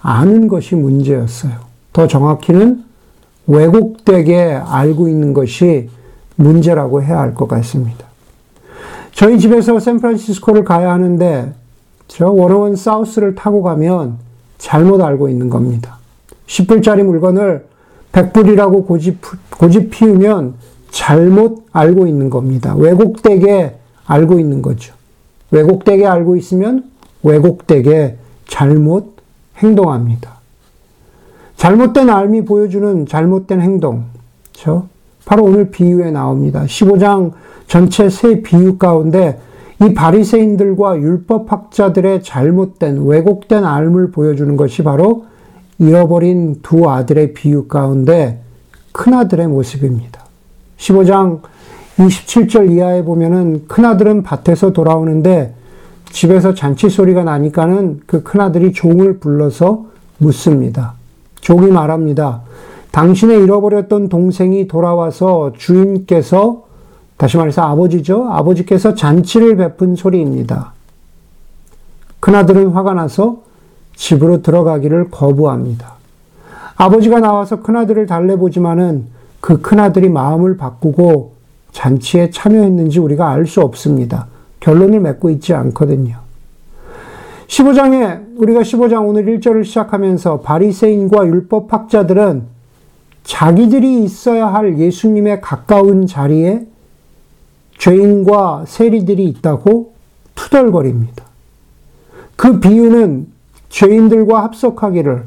아는 0.00 0.48
것이 0.48 0.74
문제였어요. 0.74 1.52
더 1.92 2.06
정확히는 2.06 2.84
왜곡되게 3.46 4.60
알고 4.64 5.08
있는 5.08 5.34
것이 5.34 5.90
문제라고 6.36 7.02
해야 7.02 7.18
할 7.18 7.34
것 7.34 7.46
같습니다. 7.46 8.07
저희 9.18 9.36
집에서 9.40 9.80
샌프란시스코를 9.80 10.62
가야 10.62 10.92
하는데 10.92 11.52
저 12.06 12.30
원어원 12.30 12.76
사우스를 12.76 13.34
타고 13.34 13.64
가면 13.64 14.18
잘못 14.58 15.00
알고 15.00 15.28
있는 15.28 15.50
겁니다. 15.50 15.98
10불짜리 16.46 17.02
물건을 17.02 17.66
100불이라고 18.12 18.86
고집, 18.86 19.20
고집 19.58 19.90
피우면 19.90 20.54
잘못 20.92 21.66
알고 21.72 22.06
있는 22.06 22.30
겁니다. 22.30 22.76
왜곡되게 22.76 23.74
알고 24.06 24.38
있는 24.38 24.62
거죠. 24.62 24.94
왜곡되게 25.50 26.06
알고 26.06 26.36
있으면 26.36 26.88
왜곡되게 27.24 28.18
잘못 28.46 29.16
행동합니다. 29.56 30.36
잘못된 31.56 32.08
알미 32.08 32.44
보여주는 32.44 33.04
잘못된 33.04 33.62
행동. 33.62 34.04
그렇죠? 34.52 34.86
바로 35.24 35.42
오늘 35.42 35.72
비유에 35.72 36.12
나옵니다. 36.12 36.62
15장 36.66 37.32
전체 37.68 38.08
세 38.08 38.42
비유 38.42 38.78
가운데 38.78 39.38
이 39.80 39.94
바리새인들과 39.94 40.98
율법학자들의 40.98 42.24
잘못된 42.24 43.06
왜곡된 43.06 43.64
알을 43.64 44.10
보여주는 44.10 44.56
것이 44.56 44.82
바로 44.82 45.26
잃어버린 45.78 46.56
두 46.62 46.90
아들의 46.90 47.34
비유 47.34 47.68
가운데 47.68 48.40
큰 48.90 49.14
아들의 49.14 49.46
모습입니다. 49.46 50.24
15장 50.78 51.40
27절 51.98 52.72
이하에 52.72 53.04
보면은 53.04 53.66
큰아들은 53.68 54.22
밭에서 54.22 54.72
돌아오는데 54.72 55.54
집에서 56.10 56.54
잔치 56.54 56.88
소리가 56.88 57.22
나니까는 57.22 58.00
그 58.06 58.22
큰아들이 58.22 58.72
종을 58.72 59.18
불러서 59.18 59.86
묻습니다. 60.18 60.94
종이 61.40 61.70
말합니다. 61.70 62.42
당신의 62.90 63.42
잃어버렸던 63.42 64.08
동생이 64.08 64.66
돌아와서 64.66 65.52
주인께서 65.56 66.67
다시 67.18 67.36
말해서 67.36 67.62
아버지죠. 67.62 68.28
아버지께서 68.30 68.94
잔치를 68.94 69.56
베푼 69.56 69.96
소리입니다. 69.96 70.72
큰아들은 72.20 72.68
화가 72.68 72.94
나서 72.94 73.42
집으로 73.96 74.40
들어가기를 74.40 75.10
거부합니다. 75.10 75.94
아버지가 76.76 77.18
나와서 77.18 77.60
큰아들을 77.60 78.06
달래보지만은 78.06 79.06
그 79.40 79.60
큰아들이 79.60 80.08
마음을 80.08 80.56
바꾸고 80.56 81.32
잔치에 81.72 82.30
참여했는지 82.30 83.00
우리가 83.00 83.30
알 83.30 83.46
수 83.46 83.62
없습니다. 83.62 84.28
결론을 84.60 85.00
맺고 85.00 85.30
있지 85.30 85.54
않거든요. 85.54 86.16
15장에 87.48 88.26
우리가 88.36 88.60
15장 88.60 89.08
오늘 89.08 89.24
1절을 89.24 89.64
시작하면서 89.64 90.40
바리새인과 90.40 91.26
율법 91.26 91.72
학자들은 91.72 92.42
자기들이 93.24 94.04
있어야 94.04 94.46
할 94.46 94.78
예수님의 94.78 95.40
가까운 95.40 96.06
자리에 96.06 96.66
죄인과 97.78 98.64
세리들이 98.66 99.24
있다고 99.24 99.92
투덜거립니다. 100.34 101.24
그 102.36 102.60
비유는 102.60 103.26
죄인들과 103.68 104.44
합석하기를 104.44 105.24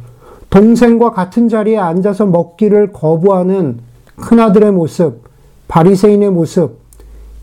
동생과 0.50 1.12
같은 1.12 1.50
자리에 1.50 1.77
앉아서 1.77 2.25
먹기를 2.25 2.91
거부하는 2.91 3.79
큰아들의 4.17 4.72
모습, 4.72 5.24
바리새인의 5.67 6.29
모습, 6.29 6.79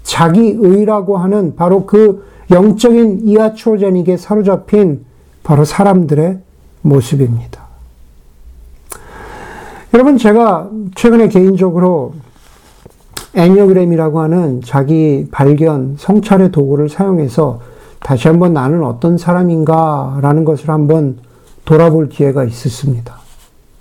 자기 0.03 0.57
의라고 0.59 1.17
하는 1.17 1.57
바로 1.57 1.87
그 1.87 2.27
영적인 2.51 3.27
이하초제닉에 3.27 4.17
사로잡힌 4.17 5.05
바로 5.43 5.65
사람들의 5.65 6.39
모습입니다. 6.83 7.67
여러분, 9.95 10.19
제가 10.19 10.71
최근에 10.95 11.29
개인적으로 11.29 12.15
애니어그램이라고 13.39 14.21
하는 14.21 14.61
자기 14.65 15.29
발견, 15.31 15.97
성찰의 15.99 16.51
도구를 16.51 16.89
사용해서 16.89 17.61
다시 18.01 18.29
한번 18.29 18.53
나는 18.53 18.85
어떤 18.85 19.17
사람인가라는 19.17 20.45
것을 20.45 20.71
한번 20.71 21.19
돌아볼 21.65 22.09
기회가 22.09 22.45
있었습니다. 22.45 23.17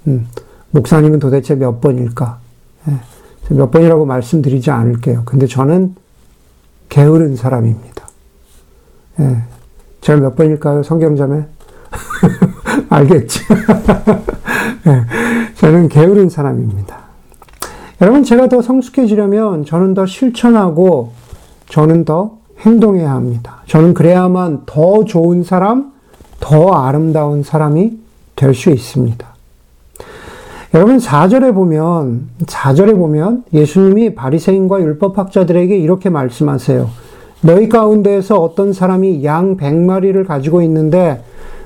음, 0.08 0.28
목사님은 0.72 1.20
도대체 1.20 1.56
몇 1.56 1.82
번일까? 1.82 2.39
예, 2.89 3.56
몇 3.56 3.72
번이라고 3.72 4.06
말씀드리지 4.06 4.72
않을게요. 4.72 5.24
근데 5.26 5.48
저는 5.48 5.96
게으른 6.89 7.36
사람입니다. 7.36 8.08
예. 9.20 9.43
제가 10.02 10.20
몇 10.20 10.36
번일까요? 10.36 10.84
성경자매? 10.84 11.46
알겠지? 12.89 13.39
예. 14.88 15.06
저는 15.56 15.89
게으른 15.89 16.30
사람입니다. 16.30 16.97
여러분, 18.02 18.24
제가 18.24 18.48
더 18.48 18.62
성숙해지려면 18.62 19.66
저는 19.66 19.94
더 19.94 20.06
실천하고 20.06 21.12
저는 21.70 22.06
더 22.06 22.38
행동해야 22.60 23.12
합니다. 23.12 23.62
저는 23.66 23.94
그래야만 23.94 24.64
더 24.66 25.04
좋은 25.04 25.44
사람, 25.44 25.92
더 26.40 26.72
아름다운 26.74 27.44
사람이 27.44 27.98
될 28.36 28.54
수 28.54 28.70
있습니다. 28.70 29.28
여러분 30.74 30.98
4절에 30.98 31.54
보면 31.54 32.28
4절에 32.46 32.96
보면 32.96 33.44
예수님이 33.54 34.14
바리새인과 34.16 34.82
율법 34.82 35.18
학자들에게 35.18 35.76
이렇게 35.76 36.10
말씀하세요. 36.10 36.90
너희 37.42 37.70
가운데에서 37.70 38.38
어떤 38.38 38.74
사람이 38.74 39.24
양 39.24 39.58
100마리를 39.58 40.26
가지고 40.28 40.62
있는데 40.62 41.24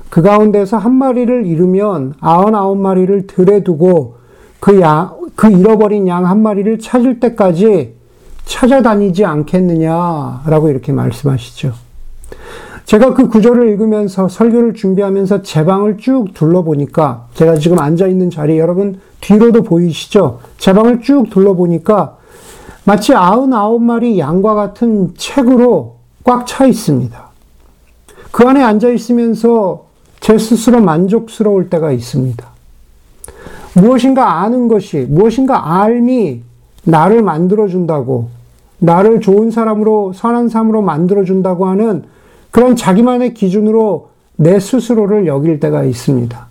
그 0.08 0.22
가운데서 0.22 0.78
한 0.78 0.92
마리를 0.92 1.46
잃으면 1.46 2.14
99마리를 2.20 3.26
들에 3.26 3.64
두고 3.64 4.14
그 4.60 4.80
양, 4.80 5.10
그 5.34 5.50
잃어버린 5.50 6.06
양 6.08 6.26
한 6.26 6.42
마리를 6.42 6.78
찾을 6.78 7.20
때까지 7.20 7.94
찾아다니지 8.44 9.24
않겠느냐라고 9.24 10.68
이렇게 10.68 10.92
말씀하시죠. 10.92 11.72
제가 12.84 13.14
그 13.14 13.28
구절을 13.28 13.68
읽으면서 13.70 14.28
설교를 14.28 14.74
준비하면서 14.74 15.42
제 15.42 15.64
방을 15.64 15.98
쭉 15.98 16.34
둘러보니까 16.34 17.28
제가 17.34 17.56
지금 17.56 17.78
앉아 17.78 18.08
있는 18.08 18.28
자리 18.30 18.58
여러분 18.58 19.00
뒤로도 19.20 19.62
보이시죠? 19.62 20.40
제 20.58 20.72
방을 20.72 21.00
쭉 21.00 21.30
둘러보니까 21.30 22.18
마치 22.84 23.14
아흔아홉 23.14 23.80
마리 23.82 24.18
양과 24.18 24.54
같은 24.54 25.14
책으로 25.16 25.96
꽉 26.24 26.46
차 26.46 26.66
있습니다. 26.66 27.30
그 28.32 28.44
안에 28.46 28.62
앉아 28.62 28.90
있으면서 28.90 29.86
제 30.20 30.36
스스로 30.36 30.80
만족스러울 30.80 31.70
때가 31.70 31.92
있습니다. 31.92 32.51
무엇인가 33.74 34.40
아는 34.42 34.68
것이, 34.68 35.06
무엇인가 35.08 35.82
알미 35.82 36.42
나를 36.84 37.22
만들어준다고, 37.22 38.28
나를 38.78 39.20
좋은 39.20 39.50
사람으로, 39.50 40.12
선한 40.12 40.48
사람으로 40.48 40.82
만들어준다고 40.82 41.66
하는 41.66 42.04
그런 42.50 42.76
자기만의 42.76 43.34
기준으로 43.34 44.10
내 44.36 44.58
스스로를 44.58 45.26
여길 45.26 45.60
때가 45.60 45.84
있습니다. 45.84 46.46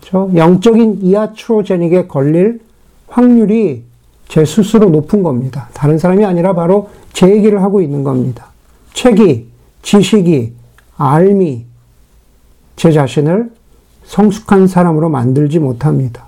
그렇죠? 0.00 0.30
영적인 0.34 0.98
이하트로제닉에 1.02 2.06
걸릴 2.06 2.60
확률이 3.08 3.84
제 4.28 4.44
스스로 4.44 4.90
높은 4.90 5.22
겁니다. 5.22 5.68
다른 5.72 5.98
사람이 5.98 6.24
아니라 6.24 6.54
바로 6.54 6.90
제 7.12 7.30
얘기를 7.30 7.62
하고 7.62 7.80
있는 7.80 8.04
겁니다. 8.04 8.46
책이, 8.92 9.48
지식이, 9.82 10.52
알미, 10.96 11.64
제 12.76 12.92
자신을 12.92 13.50
성숙한 14.04 14.66
사람으로 14.66 15.08
만들지 15.08 15.58
못합니다. 15.58 16.26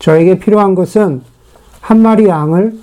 저에게 0.00 0.38
필요한 0.38 0.74
것은 0.74 1.22
한 1.80 2.00
마리 2.00 2.26
양을 2.26 2.78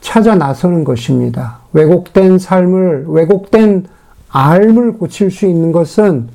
찾아 0.00 0.34
나서는 0.34 0.84
것입니다. 0.84 1.60
왜곡된 1.72 2.38
삶을, 2.38 3.06
왜곡된 3.08 3.86
알을 4.28 4.92
고칠 4.98 5.30
수 5.30 5.46
있는 5.46 5.72
것은 5.72 6.28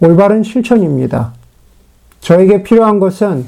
올바른 0.00 0.42
실천입니다. 0.42 1.32
저에게 2.20 2.62
필요한 2.62 3.00
것은 3.00 3.46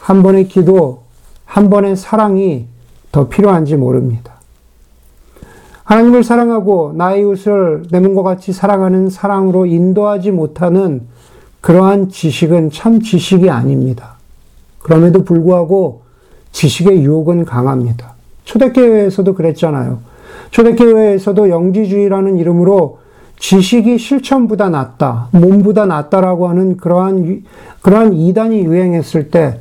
한 0.00 0.22
번의 0.22 0.48
기도, 0.48 1.02
한 1.44 1.70
번의 1.70 1.96
사랑이 1.96 2.66
더 3.12 3.28
필요한지 3.28 3.76
모릅니다. 3.76 4.32
하나님을 5.84 6.24
사랑하고 6.24 6.92
나의 6.96 7.20
이웃을 7.22 7.84
내 7.90 8.00
몸과 8.00 8.22
같이 8.22 8.52
사랑하는 8.52 9.10
사랑으로 9.10 9.66
인도하지 9.66 10.30
못하는 10.30 11.06
그러한 11.60 12.08
지식은 12.08 12.70
참 12.70 13.00
지식이 13.00 13.50
아닙니다. 13.50 14.16
그럼에도 14.82 15.24
불구하고 15.24 16.02
지식의 16.52 17.02
유혹은 17.02 17.44
강합니다. 17.44 18.14
초대교회에서도 18.44 19.34
그랬잖아요. 19.34 19.98
초대교회에서도 20.50 21.48
영지주의라는 21.48 22.38
이름으로 22.38 22.98
지식이 23.38 23.98
실천보다 23.98 24.68
낫다, 24.68 25.28
몸보다 25.32 25.86
낫다라고 25.86 26.48
하는 26.48 26.76
그러한, 26.76 27.42
그러한 27.80 28.12
이단이 28.12 28.60
유행했을 28.60 29.30
때, 29.30 29.58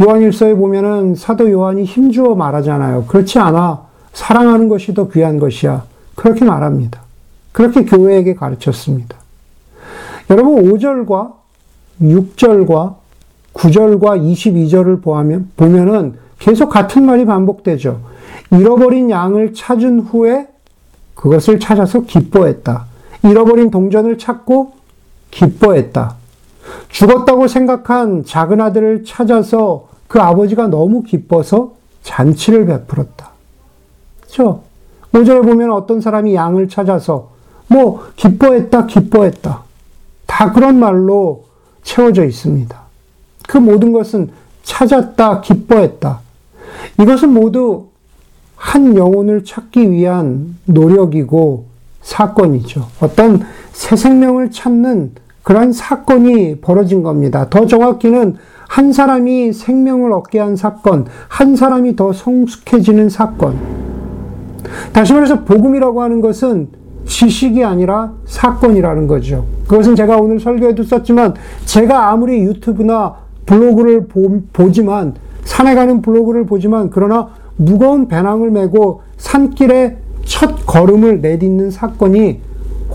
요한일서에 0.00 0.54
보면은 0.54 1.14
사도 1.14 1.50
요한이 1.50 1.84
힘주어 1.84 2.34
말하잖아요. 2.34 3.04
그렇지 3.04 3.38
않아. 3.38 3.82
사랑하는 4.14 4.68
것이 4.68 4.94
더 4.94 5.08
귀한 5.08 5.38
것이야. 5.38 5.84
그렇게 6.14 6.46
말합니다. 6.46 7.02
그렇게 7.52 7.84
교회에게 7.84 8.34
가르쳤습니다. 8.34 9.16
여러분, 10.30 10.62
5절과 10.64 11.32
6절과 12.00 12.99
9절과 13.54 14.20
22절을 14.20 15.02
보면, 15.02 15.50
보면은 15.56 16.14
계속 16.38 16.70
같은 16.70 17.04
말이 17.04 17.24
반복되죠. 17.24 18.00
잃어버린 18.52 19.10
양을 19.10 19.54
찾은 19.54 20.00
후에 20.00 20.48
그것을 21.14 21.60
찾아서 21.60 22.02
기뻐했다. 22.02 22.86
잃어버린 23.24 23.70
동전을 23.70 24.18
찾고 24.18 24.72
기뻐했다. 25.30 26.16
죽었다고 26.88 27.48
생각한 27.48 28.24
작은 28.24 28.60
아들을 28.60 29.04
찾아서 29.04 29.88
그 30.08 30.20
아버지가 30.20 30.68
너무 30.68 31.02
기뻐서 31.02 31.74
잔치를 32.02 32.66
베풀었다. 32.66 33.30
그렇죠? 34.22 34.62
5절에 35.12 35.44
보면 35.44 35.72
어떤 35.72 36.00
사람이 36.00 36.34
양을 36.34 36.68
찾아서 36.68 37.30
뭐 37.68 38.04
기뻐했다, 38.16 38.86
기뻐했다. 38.86 39.62
다 40.26 40.52
그런 40.52 40.78
말로 40.78 41.44
채워져 41.82 42.24
있습니다. 42.24 42.80
그 43.50 43.58
모든 43.58 43.92
것은 43.92 44.30
찾았다, 44.62 45.40
기뻐했다. 45.40 46.20
이것은 47.00 47.32
모두 47.34 47.86
한 48.54 48.96
영혼을 48.96 49.44
찾기 49.44 49.90
위한 49.90 50.56
노력이고 50.66 51.64
사건이죠. 52.00 52.86
어떤 53.00 53.42
새 53.72 53.96
생명을 53.96 54.52
찾는 54.52 55.14
그런 55.42 55.72
사건이 55.72 56.60
벌어진 56.60 57.02
겁니다. 57.02 57.48
더 57.50 57.66
정확히는 57.66 58.36
한 58.68 58.92
사람이 58.92 59.52
생명을 59.52 60.12
얻게 60.12 60.38
한 60.38 60.54
사건, 60.54 61.06
한 61.26 61.56
사람이 61.56 61.96
더 61.96 62.12
성숙해지는 62.12 63.10
사건. 63.10 63.58
다시 64.92 65.12
말해서 65.12 65.42
복음이라고 65.42 66.02
하는 66.02 66.20
것은 66.20 66.68
지식이 67.04 67.64
아니라 67.64 68.12
사건이라는 68.26 69.08
거죠. 69.08 69.44
그것은 69.66 69.96
제가 69.96 70.18
오늘 70.18 70.38
설교에도 70.38 70.84
썼지만 70.84 71.34
제가 71.64 72.10
아무리 72.10 72.42
유튜브나 72.42 73.28
블로그를 73.50 74.06
보, 74.06 74.70
지만 74.70 75.14
산에 75.42 75.74
가는 75.74 76.02
블로그를 76.02 76.46
보지만 76.46 76.88
그러나 76.90 77.30
무거운 77.56 78.06
배낭을 78.06 78.52
메고 78.52 79.02
산길에 79.16 79.96
첫 80.24 80.66
걸음을 80.66 81.20
내딛는 81.20 81.72
사건이 81.72 82.40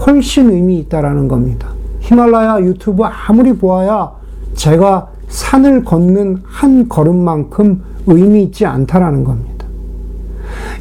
훨씬 0.05 0.49
의미 0.49 0.79
있다라는 0.79 1.27
겁니다. 1.27 1.67
히말라야 1.99 2.61
유튜브 2.61 3.03
아무리 3.03 3.53
보아야 3.53 4.11
제가 4.53 5.09
산을 5.27 5.83
걷는 5.83 6.43
한 6.45 6.87
걸음만큼 6.87 7.83
의미 8.07 8.43
있지 8.43 8.65
않다라는 8.65 9.25
겁니다. 9.25 9.65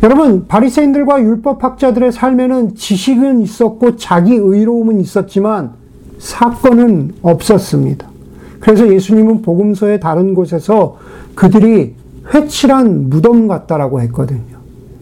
여러분 0.05 0.47
바리새인들과 0.47 1.21
율법학자들의 1.21 2.13
삶에는 2.13 2.77
지식은 2.77 3.41
있었고 3.41 3.97
자기 3.97 4.35
의로움은 4.35 5.01
있었지만 5.01 5.73
사건은 6.19 7.15
없었습니다. 7.23 8.14
그래서 8.65 8.91
예수님은 8.91 9.43
복음서의 9.43 10.01
다른 10.01 10.33
곳에서 10.33 10.97
그들이 11.35 11.95
회칠한 12.33 13.11
무덤 13.11 13.47
같다라고 13.47 14.01
했거든요. 14.01 14.57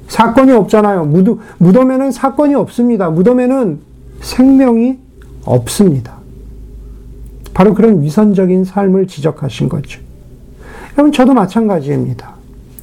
사건이 0.08 0.50
없잖아요. 0.50 1.04
무덤, 1.04 1.38
무덤에는 1.58 2.10
사건이 2.10 2.56
없습니다. 2.56 3.10
무덤에는 3.10 3.78
생명이 4.20 4.98
없습니다. 5.44 6.14
바로 7.54 7.72
그런 7.74 8.02
위선적인 8.02 8.64
삶을 8.64 9.06
지적하신 9.06 9.68
거죠. 9.68 10.00
여러분, 10.94 11.12
저도 11.12 11.32
마찬가지입니다. 11.32 12.34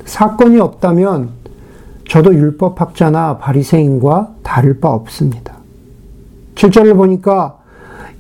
사건이 0.05 0.61
없다면 0.61 1.31
저도 2.07 2.33
율법학자나 2.33 3.39
바리새인과 3.39 4.35
다를 4.43 4.79
바 4.79 4.91
없습니다. 4.91 5.55
7절을 6.55 6.95
보니까 6.95 7.59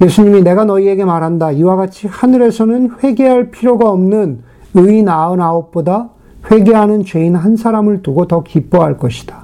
예수님이 0.01 0.43
내가 0.43 0.63
너희에게 0.65 1.03
말한다. 1.03 1.51
이와 1.51 1.75
같이 1.75 2.07
하늘에서는 2.07 2.91
회개할 3.03 3.51
필요가 3.51 3.89
없는 3.89 4.39
의인 4.73 5.09
아흔 5.09 5.41
아홉보다 5.41 6.09
회개하는 6.49 7.03
죄인 7.03 7.35
한 7.35 7.57
사람을 7.57 8.01
두고 8.01 8.27
더 8.27 8.43
기뻐할 8.43 8.97
것이다. 8.97 9.43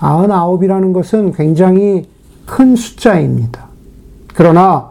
아흔 0.00 0.32
아홉이라는 0.32 0.92
것은 0.92 1.32
굉장히 1.32 2.08
큰 2.46 2.74
숫자입니다. 2.74 3.66
그러나 4.34 4.90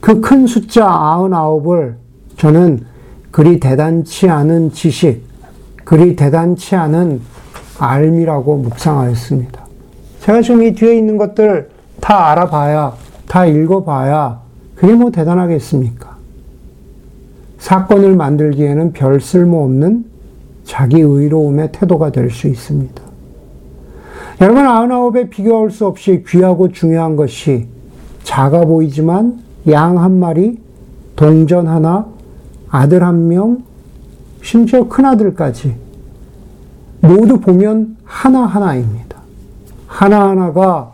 그 0.00 0.20
큰 0.20 0.46
숫자 0.46 0.88
아흔 0.88 1.34
아홉을 1.34 1.96
저는 2.36 2.86
그리 3.30 3.60
대단치 3.60 4.28
않은 4.28 4.72
지식, 4.72 5.22
그리 5.84 6.16
대단치 6.16 6.74
않은 6.74 7.20
알미라고 7.78 8.56
묵상하였습니다. 8.58 9.62
제가 10.20 10.42
지금 10.42 10.62
이 10.62 10.74
뒤에 10.74 10.96
있는 10.96 11.16
것들 11.16 11.70
다 12.00 12.30
알아봐야, 12.30 12.94
다 13.32 13.46
읽어봐야 13.46 14.42
그게 14.74 14.92
뭐 14.92 15.10
대단하겠습니까? 15.10 16.16
사건을 17.56 18.14
만들기에는 18.14 18.92
별 18.92 19.22
쓸모없는 19.22 20.04
자기 20.64 21.00
의로움의 21.00 21.72
태도가 21.72 22.12
될 22.12 22.30
수 22.30 22.46
있습니다. 22.46 23.02
여러분, 24.42 24.66
아흔아홉에 24.66 25.30
비교할 25.30 25.70
수 25.70 25.86
없이 25.86 26.22
귀하고 26.28 26.72
중요한 26.72 27.16
것이 27.16 27.68
작아 28.22 28.66
보이지만 28.66 29.40
양 29.70 29.96
한 29.96 30.18
마리, 30.18 30.60
동전 31.16 31.68
하나, 31.68 32.06
아들 32.68 33.02
한 33.02 33.28
명, 33.28 33.62
심지어 34.42 34.86
큰아들까지 34.88 35.74
모두 37.00 37.40
보면 37.40 37.96
하나하나입니다. 38.04 39.16
하나하나가 39.86 40.92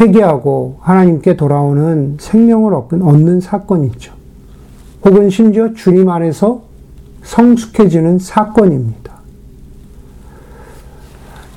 회개하고 0.00 0.78
하나님께 0.80 1.36
돌아오는 1.36 2.16
생명을 2.18 2.74
얻는 2.74 3.40
사건이죠. 3.40 4.12
혹은 5.04 5.30
심지어 5.30 5.72
주님 5.74 6.08
안에서 6.08 6.62
성숙해지는 7.22 8.18
사건입니다. 8.18 9.12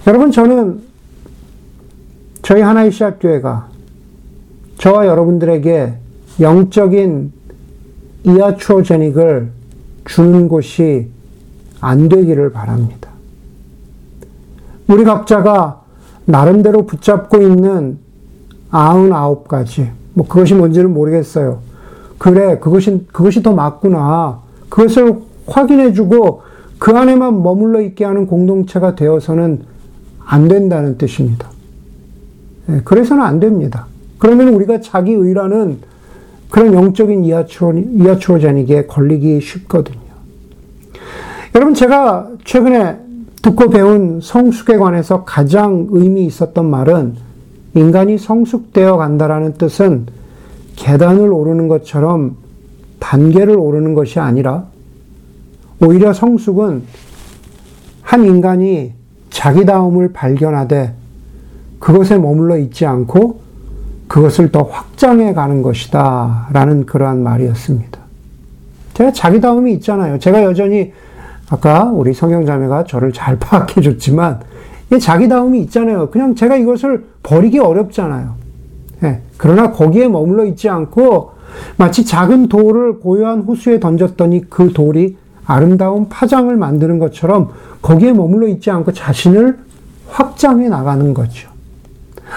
여러분, 0.05 0.31
저는 0.31 0.81
저희 2.41 2.61
하나의 2.61 2.91
시합교회가 2.91 3.67
저와 4.77 5.07
여러분들에게 5.07 5.93
영적인 6.39 7.33
이아추어제닉을 8.23 9.51
주는 10.05 10.47
곳이 10.47 11.09
안 11.81 12.07
되기를 12.09 12.51
바랍니다. 12.51 13.09
우리 14.87 15.03
각자가 15.03 15.81
나름대로 16.25 16.85
붙잡고 16.85 17.41
있는 17.41 17.99
아흔아홉 18.71 19.47
가지, 19.47 19.89
뭐 20.13 20.27
그것이 20.27 20.53
뭔지는 20.53 20.93
모르겠어요. 20.93 21.59
그래, 22.17 22.59
그것이, 22.59 23.05
그것이 23.11 23.43
더 23.43 23.53
맞구나. 23.53 24.39
그것을 24.69 25.19
확인해주고 25.45 26.41
그 26.79 26.91
안에만 26.91 27.43
머물러 27.43 27.81
있게 27.81 28.05
하는 28.05 28.27
공동체가 28.27 28.95
되어서는 28.95 29.61
안 30.25 30.47
된다는 30.47 30.97
뜻입니다. 30.97 31.49
예, 32.69 32.81
그래서는 32.83 33.23
안 33.23 33.39
됩니다. 33.39 33.87
그러면 34.17 34.49
우리가 34.49 34.81
자기 34.81 35.13
의라는 35.13 35.79
그런 36.49 36.73
영적인 36.73 37.23
이하추어, 37.23 37.73
이하추어자닉에 37.73 38.87
걸리기 38.87 39.41
쉽거든요. 39.41 39.97
여러분, 41.55 41.73
제가 41.73 42.29
최근에 42.43 42.99
듣고 43.41 43.69
배운 43.69 44.19
성숙에 44.21 44.77
관해서 44.77 45.23
가장 45.23 45.87
의미 45.91 46.25
있었던 46.25 46.69
말은 46.69 47.26
인간이 47.77 48.17
성숙되어 48.17 48.97
간다라는 48.97 49.53
뜻은 49.53 50.07
계단을 50.75 51.31
오르는 51.31 51.67
것처럼 51.67 52.37
단계를 52.99 53.57
오르는 53.57 53.93
것이 53.93 54.19
아니라 54.19 54.65
오히려 55.79 56.13
성숙은 56.13 56.83
한 58.01 58.25
인간이 58.25 58.93
자기다움을 59.29 60.13
발견하되 60.13 60.93
그것에 61.79 62.17
머물러 62.17 62.57
있지 62.57 62.85
않고 62.85 63.41
그것을 64.07 64.51
더 64.51 64.63
확장해 64.63 65.33
가는 65.33 65.61
것이다. 65.61 66.47
라는 66.51 66.85
그러한 66.85 67.21
말이었습니다. 67.21 67.99
제가 68.93 69.11
자기다움이 69.11 69.73
있잖아요. 69.73 70.17
제가 70.17 70.43
여전히 70.43 70.93
아까 71.49 71.83
우리 71.83 72.13
성경자매가 72.13 72.85
저를 72.85 73.13
잘 73.13 73.37
파악해 73.39 73.81
줬지만 73.81 74.39
자기다움이 74.99 75.59
있잖아요. 75.61 76.09
그냥 76.09 76.35
제가 76.35 76.55
이것을 76.55 77.05
버리기 77.23 77.59
어렵잖아요. 77.59 78.35
예. 79.03 79.21
그러나 79.37 79.71
거기에 79.71 80.07
머물러 80.07 80.45
있지 80.45 80.69
않고 80.69 81.31
마치 81.77 82.05
작은 82.05 82.47
돌을 82.47 82.99
고요한 82.99 83.41
호수에 83.41 83.79
던졌더니 83.79 84.49
그 84.49 84.71
돌이 84.73 85.17
아름다운 85.45 86.09
파장을 86.09 86.55
만드는 86.55 86.99
것처럼 86.99 87.51
거기에 87.81 88.13
머물러 88.13 88.47
있지 88.47 88.69
않고 88.71 88.93
자신을 88.93 89.57
확장해 90.09 90.69
나가는 90.69 91.13
거죠. 91.13 91.49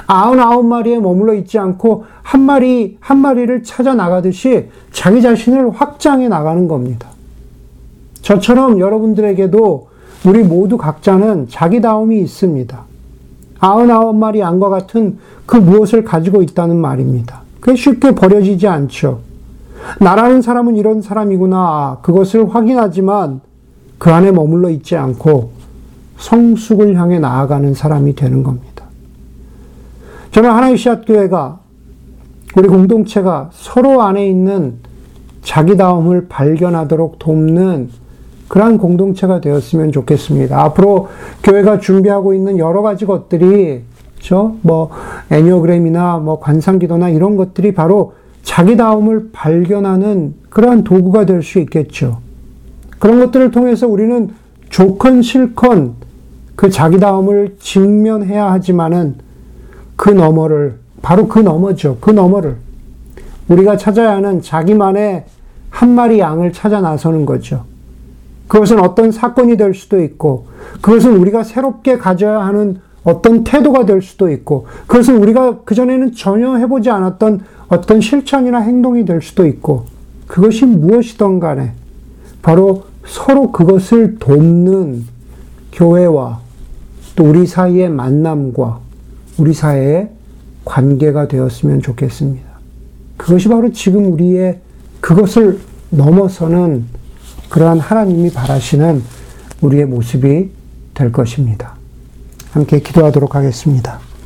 아흔아홉 0.07 0.67
마리에 0.67 0.99
머물러 0.99 1.35
있지 1.35 1.59
않고 1.59 2.05
한 2.23 2.43
마리, 2.43 2.97
한 3.01 3.19
마리를 3.19 3.63
찾아 3.65 3.95
나가듯이 3.95 4.69
자기 4.93 5.21
자신을 5.21 5.71
확장해 5.71 6.29
나가는 6.29 6.69
겁니다. 6.69 7.09
저처럼 8.23 8.79
여러분들에게도 8.79 9.90
우리 10.27 10.43
모두 10.43 10.77
각자는 10.77 11.49
자기다움이 11.49 12.21
있습니다. 12.21 12.79
아흔아홉 13.59 14.17
마리 14.17 14.41
양과 14.41 14.69
같은 14.69 15.19
그 15.47 15.57
무엇을 15.57 16.05
가지고 16.05 16.43
있다는 16.43 16.77
말입니다. 16.77 17.43
그게 17.61 17.77
쉽게 17.77 18.15
버려지지 18.15 18.67
않죠. 18.69 19.21
나라는 19.99 20.43
사람은 20.43 20.77
이런 20.77 21.03
사람이구나. 21.03 21.99
그것을 22.03 22.55
확인하지만 22.55 23.41
그 23.99 24.11
안에 24.11 24.31
머물러 24.33 24.71
있지 24.71 24.97
않고 24.97 25.53
성숙을 26.19 26.97
향해 26.97 27.19
나아가는 27.19 27.73
사람이 27.75 28.15
되는 28.15 28.43
겁니다. 28.43 28.85
저는 30.33 30.51
하나의 30.51 30.77
씨앗교회가 30.77 31.59
우리 32.57 32.69
공동체가 32.69 33.51
서로 33.53 34.03
안에 34.03 34.29
있는 34.29 34.75
자기다움을 35.43 36.29
발견하도록 36.29 37.19
돕는 37.19 37.91
그러한 38.51 38.79
공동체가 38.79 39.41
되었으면 39.41 39.93
좋겠습니다. 39.93 40.61
앞으로 40.61 41.07
교회가 41.45 41.79
준비하고 41.79 42.35
있는 42.35 42.59
여러 42.59 42.83
가지 42.83 43.07
것들이 43.07 43.83
저뭐 44.19 44.91
애니어그램이나 45.31 46.19
뭐 46.19 46.41
관상기도나 46.41 47.11
이런 47.11 47.37
것들이 47.37 47.73
바로 47.73 48.15
자기다움을 48.43 49.31
발견하는 49.33 50.35
그러한 50.51 50.83
도구가 50.83 51.27
될 51.27 51.45
수 51.45 51.61
있겠죠. 51.61 52.19
그런 52.99 53.21
것들을 53.21 53.53
통해서 53.53 53.87
우리는 53.87 54.31
좋건 54.69 55.23
싫건 55.23 55.95
그 56.57 56.71
자기다움을 56.71 57.57
직면해야 57.61 58.51
하지만은 58.51 59.15
그 59.95 60.11
너머를 60.11 60.81
바로 61.03 61.29
그 61.29 61.39
너머죠. 61.39 61.99
그 62.01 62.11
너머를 62.11 62.57
우리가 63.47 63.77
찾아야 63.77 64.17
하는 64.17 64.43
자기만의 64.43 65.25
한 65.71 65.91
마리 65.91 66.19
양을 66.19 66.53
찾아 66.53 66.81
나서는 66.81 67.25
거죠. 67.25 67.70
그것은 68.51 68.81
어떤 68.81 69.13
사건이 69.13 69.57
될 69.57 69.75
수도 69.75 70.03
있고, 70.03 70.47
그것은 70.81 71.17
우리가 71.19 71.45
새롭게 71.45 71.99
가져야 71.99 72.41
하는 72.41 72.81
어떤 73.05 73.45
태도가 73.45 73.87
될 73.87 74.03
수도 74.03 74.29
있고, 74.29 74.67
그것은 74.89 75.23
우리가 75.23 75.61
그전에는 75.61 76.15
전혀 76.15 76.57
해보지 76.57 76.91
않았던 76.91 77.43
어떤 77.69 78.01
실천이나 78.01 78.59
행동이 78.59 79.05
될 79.05 79.23
수도 79.23 79.47
있고, 79.47 79.85
그것이 80.27 80.67
무엇이든 80.67 81.39
간에, 81.39 81.75
바로 82.43 82.87
서로 83.07 83.53
그것을 83.53 84.17
돕는 84.19 85.05
교회와 85.71 86.41
또 87.15 87.25
우리 87.27 87.47
사이의 87.47 87.89
만남과 87.89 88.81
우리 89.39 89.55
사이의 89.55 90.11
관계가 90.65 91.29
되었으면 91.29 91.83
좋겠습니다. 91.83 92.49
그것이 93.17 93.49
바로 93.49 93.71
지금 93.71 94.13
우리의 94.13 94.59
그것을 95.01 95.61
넘어서는 95.91 96.99
그러한 97.51 97.81
하나님이 97.81 98.33
바라시는 98.33 99.03
우리의 99.61 99.85
모습이 99.85 100.51
될 100.95 101.13
것입니다. 101.13 101.75
함께 102.53 102.81
기도하도록 102.81 103.35
하겠습니다. 103.35 104.10